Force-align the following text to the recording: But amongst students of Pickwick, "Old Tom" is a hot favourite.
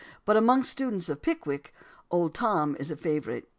But 0.25 0.35
amongst 0.35 0.71
students 0.71 1.09
of 1.09 1.21
Pickwick, 1.21 1.75
"Old 2.09 2.33
Tom" 2.33 2.75
is 2.79 2.89
a 2.89 2.95
hot 2.95 3.01
favourite. 3.01 3.45